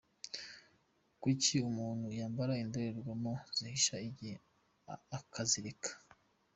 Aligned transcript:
Kuki 1.21 1.53
umuntu 1.69 2.05
yambara 2.19 2.53
indorerwamo 2.63 3.31
hashira 3.49 3.97
igihe 4.09 4.35
akazireka?. 5.17 5.89